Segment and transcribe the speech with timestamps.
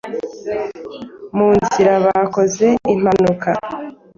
[1.35, 3.49] mu nzira bakoze impanuka